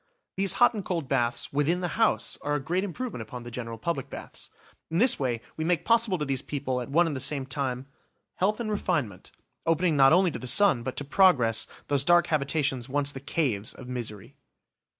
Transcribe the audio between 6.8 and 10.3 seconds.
at one and the same time, health and refinement, opening not